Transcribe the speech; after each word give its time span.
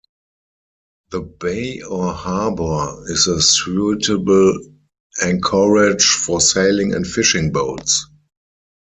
The 1.11 1.21
bay 1.21 1.81
or 1.83 2.11
harbour 2.11 3.03
is 3.11 3.27
a 3.27 3.39
suitable 3.39 4.57
anchorage 5.21 6.05
for 6.05 6.41
sailing 6.41 6.95
and 6.95 7.05
fishing 7.05 7.51
boats. 7.51 8.07